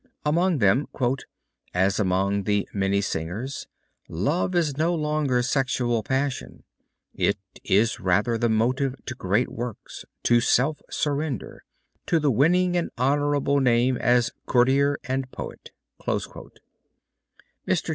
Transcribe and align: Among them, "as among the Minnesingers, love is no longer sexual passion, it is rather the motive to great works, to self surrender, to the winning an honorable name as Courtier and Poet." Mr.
Among 0.25 0.57
them, 0.57 0.87
"as 1.75 1.99
among 1.99 2.45
the 2.45 2.67
Minnesingers, 2.73 3.67
love 4.09 4.55
is 4.55 4.75
no 4.75 4.95
longer 4.95 5.43
sexual 5.43 6.01
passion, 6.01 6.63
it 7.13 7.37
is 7.63 7.99
rather 7.99 8.35
the 8.35 8.49
motive 8.49 8.95
to 9.05 9.13
great 9.13 9.49
works, 9.49 10.03
to 10.23 10.41
self 10.41 10.79
surrender, 10.89 11.63
to 12.07 12.19
the 12.19 12.31
winning 12.31 12.75
an 12.75 12.89
honorable 12.97 13.59
name 13.59 13.95
as 13.97 14.31
Courtier 14.47 14.97
and 15.03 15.29
Poet." 15.31 15.69
Mr. 16.07 16.49